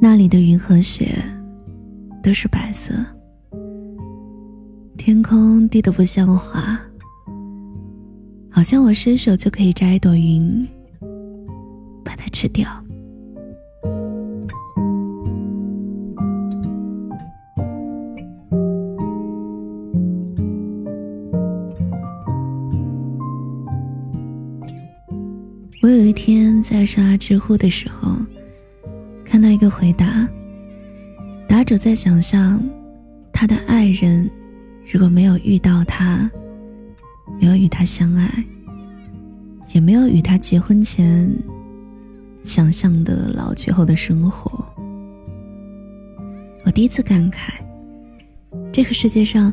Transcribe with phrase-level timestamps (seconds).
[0.00, 1.22] 那里的云和雪
[2.22, 2.94] 都是白色，
[4.96, 6.80] 天空低得不像话，
[8.50, 10.66] 好像我伸手就可以摘一朵云，
[12.04, 12.68] 把它吃掉。
[25.82, 28.10] 我有一天在刷知乎的时候，
[29.58, 30.06] 一个回答，
[31.48, 32.62] 答主在想象
[33.32, 34.30] 他的爱人
[34.88, 36.30] 如果没有遇到他，
[37.40, 38.44] 没有与他相爱，
[39.74, 41.28] 也没有与他结婚前
[42.44, 44.64] 想象的老去后的生活，
[46.64, 47.54] 我第一次感慨，
[48.70, 49.52] 这个世界上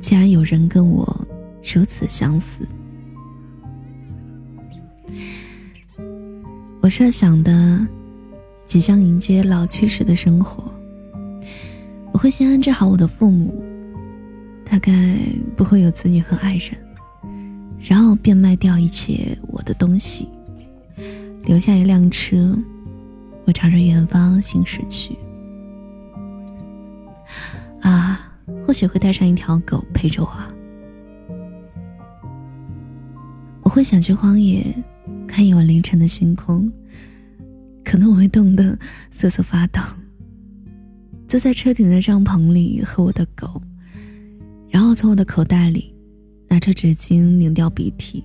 [0.00, 1.06] 竟然有人跟我
[1.62, 2.66] 如此相似。
[6.80, 7.86] 我设想的
[8.64, 10.64] 即将迎接老去时的生活，
[12.12, 13.62] 我会先安置好我的父母，
[14.64, 15.16] 大概
[15.54, 16.72] 不会有子女和爱人，
[17.78, 20.28] 然后变卖掉一切我的东西，
[21.44, 22.56] 留下一辆车，
[23.44, 25.16] 我朝着远方行驶去。
[27.80, 28.32] 啊，
[28.66, 30.30] 或许会带上一条狗陪着我，
[33.62, 34.64] 我会想去荒野。
[35.26, 36.70] 看一晚凌晨的星空，
[37.94, 38.76] 可能我会冻得
[39.12, 39.80] 瑟瑟发抖。
[41.28, 43.62] 坐在车顶的帐篷里和我的狗，
[44.68, 45.94] 然后从我的口袋里
[46.48, 48.24] 拿出纸巾拧掉鼻涕，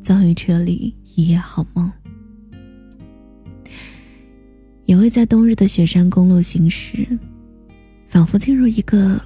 [0.00, 1.92] 钻回车里一夜好梦。
[4.86, 7.06] 也会在冬日的雪山公路行驶，
[8.06, 9.20] 仿佛进入一个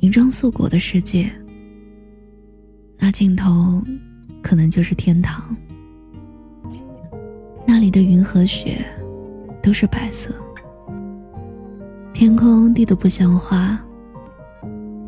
[0.00, 1.32] 银装素裹的世界，
[2.98, 3.82] 那尽头
[4.42, 5.56] 可能就是天堂。
[7.66, 8.84] 那里的云和雪
[9.68, 10.30] 都是白色，
[12.14, 13.78] 天空低得不像话，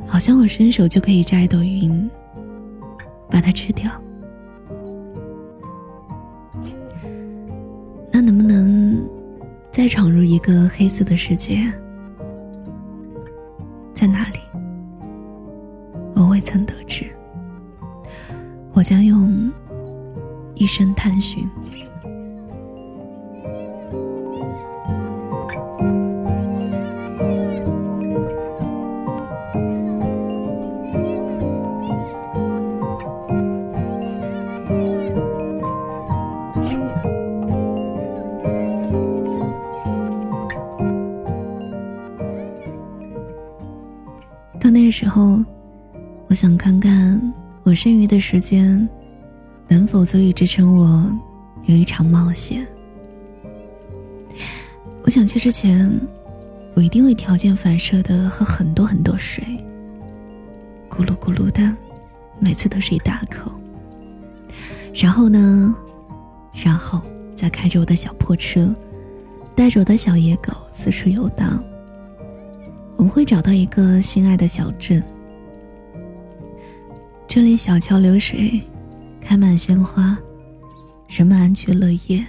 [0.07, 2.11] 好像我伸手就可以摘一朵云，
[3.31, 3.91] 把它吃掉。
[8.13, 9.03] 那能不能
[9.73, 11.57] 再闯入一个黑色的世界？
[13.95, 14.41] 在哪里？
[16.15, 17.07] 我未曾得知。
[18.75, 19.51] 我将用
[20.55, 21.49] 一生探寻。
[44.61, 45.43] 到那个时候，
[46.29, 47.21] 我想看看
[47.63, 48.87] 我剩余的时间，
[49.67, 51.11] 能否足以支撑我
[51.65, 52.67] 有一场冒险。
[55.03, 55.91] 我想去之前，
[56.75, 59.43] 我一定会条件反射的喝很多很多水，
[60.91, 61.75] 咕噜咕噜的，
[62.39, 63.51] 每次都是一大口。
[64.95, 65.75] 然后呢，
[66.53, 67.01] 然后
[67.35, 68.73] 再开着我的小破车，
[69.55, 71.65] 带着我的小野狗四处游荡。
[73.01, 75.03] 我会找到一个心爱的小镇，
[77.27, 78.61] 这里小桥流水，
[79.23, 80.19] 开满鲜花，
[81.09, 82.23] 人们安居乐业。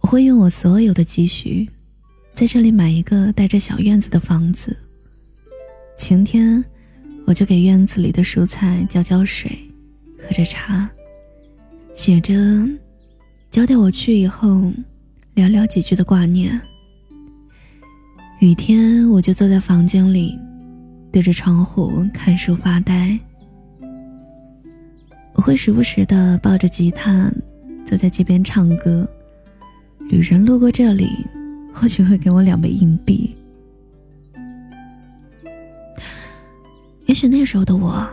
[0.00, 1.68] 我会用我所有的积蓄，
[2.34, 4.76] 在这里买一个带着小院子的房子。
[5.96, 6.64] 晴天，
[7.26, 9.56] 我就给院子里的蔬菜浇浇水，
[10.18, 10.90] 喝着茶，
[11.94, 12.34] 写着
[13.52, 14.48] 交代我去以后
[15.36, 16.60] 寥寥几句的挂念。
[18.38, 20.38] 雨天，我就坐在房间里，
[21.10, 23.18] 对着窗户看书发呆。
[25.32, 27.32] 我会时不时的抱着吉他，
[27.86, 29.08] 坐在街边唱歌。
[30.00, 31.10] 旅人路过这里，
[31.72, 33.34] 或许会给我两枚硬币。
[37.06, 38.06] 也许那时候的我，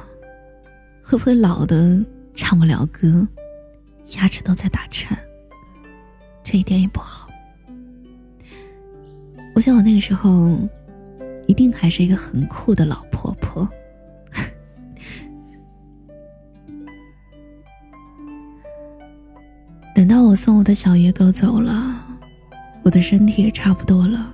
[1.04, 2.02] 会不会老的
[2.34, 3.28] 唱不了歌，
[4.16, 5.18] 牙齿都在打颤？
[6.46, 7.30] 这一点也不好。
[9.56, 10.58] 我想，我那个时候
[11.48, 13.70] 一定还是一个很酷的老婆婆。
[19.94, 21.96] 等到我送我的小野狗走了，
[22.82, 24.34] 我的身体也差不多了，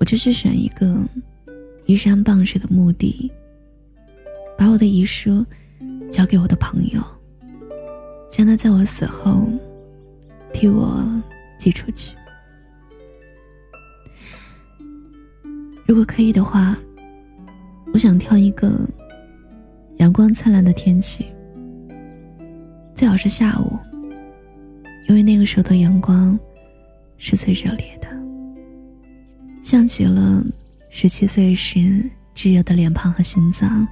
[0.00, 0.96] 我就去选一个
[1.86, 3.30] 依山傍水的墓地，
[4.58, 5.46] 把我的遗书
[6.10, 7.00] 交给我的朋友，
[8.36, 9.46] 让他在我死后
[10.52, 11.00] 替我
[11.58, 12.16] 寄出去。
[15.86, 16.76] 如果可以的话，
[17.92, 18.88] 我想挑一个
[19.96, 21.26] 阳光灿烂的天气，
[22.94, 23.76] 最好是下午，
[25.08, 26.38] 因为那个时候的阳光
[27.18, 28.08] 是最热烈的，
[29.62, 30.42] 像极了
[30.88, 32.02] 十七岁时
[32.34, 33.86] 炙热的脸庞和心脏。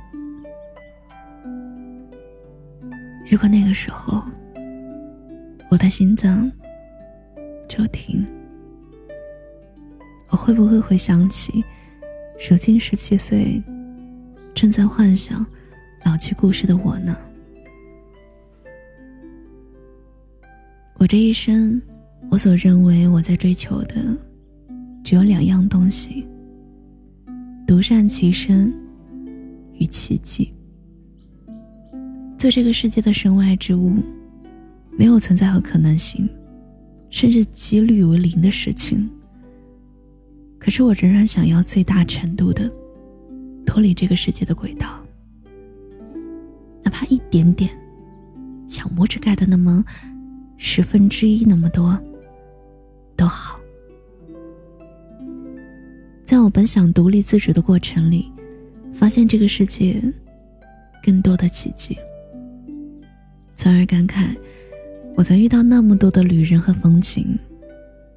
[3.31, 4.23] 如果那个时候，
[5.71, 6.51] 我的心脏
[7.69, 8.27] 就停，
[10.31, 11.65] 我会不会回想起，
[12.49, 13.63] 如今十七岁，
[14.55, 15.45] 正在幻想
[16.05, 17.17] 老去故事的我呢？
[20.97, 21.81] 我这一生，
[22.31, 23.95] 我所认为我在追求的，
[25.05, 26.27] 只有两样东西：
[27.67, 28.73] 独善其身
[29.75, 30.53] 与奇迹。
[32.37, 33.95] 做这个世界的身外之物，
[34.99, 36.29] 没有存在和可能性，
[37.11, 39.09] 甚至几率为零的事情。
[40.61, 42.71] 可是我仍然想要最大程度的
[43.67, 45.01] 脱离这个世界的轨道，
[46.85, 47.69] 哪怕一点点，
[48.69, 49.85] 小拇指盖的那么。
[50.63, 51.99] 十分之一那么多，
[53.17, 53.59] 都好。
[56.23, 58.31] 在我本想独立自主的过程里，
[58.93, 59.99] 发现这个世界
[61.03, 61.97] 更多的奇迹，
[63.57, 64.37] 从而感慨：
[65.17, 67.27] 我曾遇到那么多的旅人和风景，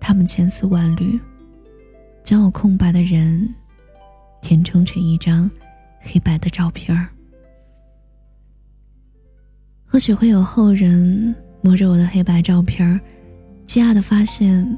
[0.02, 1.18] 他们千丝万缕，
[2.24, 3.54] 将我空白的人
[4.42, 5.50] 填充成一张
[6.00, 7.08] 黑白的照片儿。
[9.86, 11.36] 或许会有后人。
[11.66, 13.00] 摸着我的黑白照片儿
[13.66, 14.78] 惊讶的发现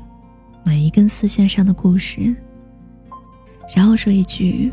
[0.64, 2.36] 每一根丝线上的故事，
[3.76, 4.72] 然后说一句：“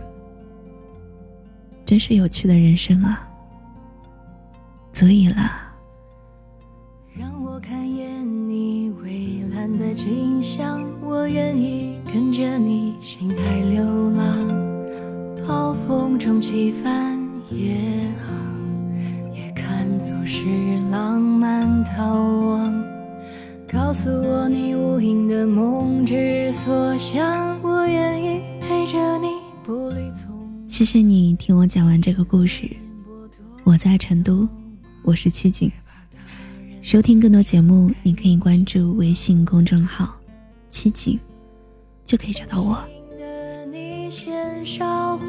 [1.86, 3.26] 真是有趣的人生啊！”
[4.92, 5.72] 足以了。
[7.16, 14.46] 让我看见你蔚蓝的景象，我愿意跟着你心海流浪，
[15.48, 17.18] 暴风中起帆
[17.50, 17.74] 也
[18.20, 20.44] 航，也看作是
[20.90, 21.82] 浪漫。
[21.84, 22.84] 逃亡，
[23.66, 29.28] 告诉我你无垠的梦之所向，我愿意陪着你
[29.64, 30.26] 步履匆。
[30.66, 32.68] 谢谢你听我讲完这个故事。
[33.64, 34.46] 我在成都，
[35.02, 35.72] 我是七景。
[36.82, 40.14] 收听更多节目，你可以关注微信公众号
[40.68, 41.18] “七景”，
[42.04, 42.76] 就可以找到我。
[43.18, 45.26] 的你先少回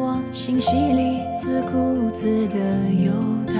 [0.00, 2.58] 望，信息里自顾自的
[2.90, 3.12] 游
[3.46, 3.56] 荡。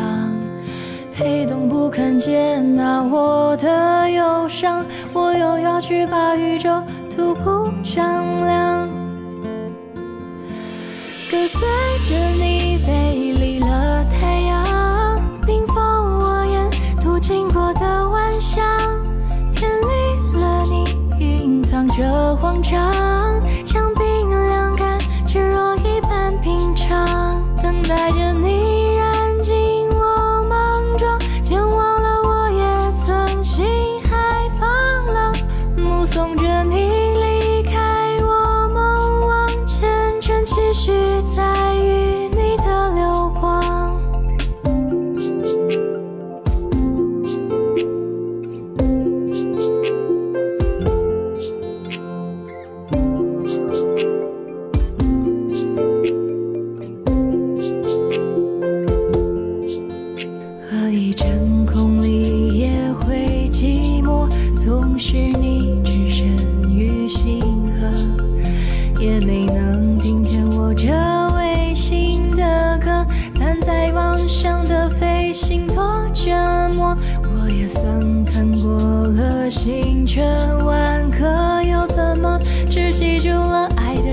[1.15, 6.83] 黑洞不肯接纳我的忧伤，我又要去把宇宙
[7.15, 8.89] 徒步丈量。
[11.31, 11.61] 跟随
[12.09, 13.33] 着你背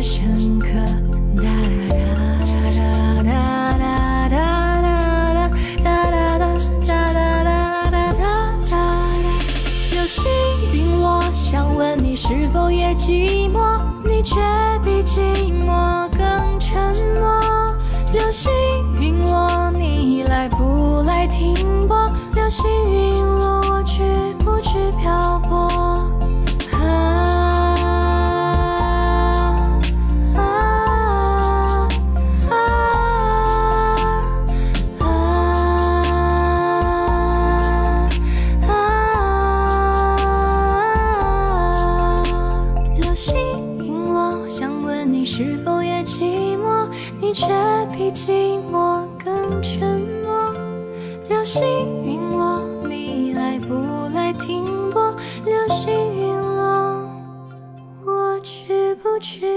[0.08, 0.68] 深刻？
[1.36, 2.00] 哒哒哒
[3.24, 4.80] 哒哒哒哒哒
[5.84, 7.52] 哒哒哒哒哒哒
[7.92, 8.72] 哒哒哒。
[9.92, 10.32] 流星
[10.74, 13.82] 陨落，想问你是否也寂寞？
[14.06, 14.40] 你却
[14.82, 15.20] 比寂
[15.66, 17.76] 寞更沉默。
[18.14, 18.50] 流星
[19.02, 21.54] 陨落，你来不来停
[21.86, 22.10] 泊？
[22.34, 23.27] 流星陨
[54.38, 56.96] 停泊流星陨落
[58.06, 59.57] 我去不去